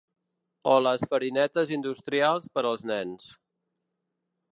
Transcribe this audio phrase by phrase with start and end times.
[0.69, 3.29] O les farinetes industrials per als nens.